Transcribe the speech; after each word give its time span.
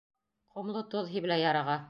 Ҡомло 0.55 0.83
тоҙ 0.95 1.13
һибелә 1.15 1.41
яраға... 1.47 1.79